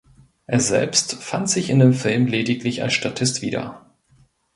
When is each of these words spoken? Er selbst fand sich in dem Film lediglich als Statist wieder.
Er 0.47 0.59
selbst 0.59 1.13
fand 1.21 1.47
sich 1.47 1.69
in 1.69 1.77
dem 1.77 1.93
Film 1.93 2.25
lediglich 2.25 2.81
als 2.81 2.93
Statist 2.95 3.43
wieder. 3.43 3.85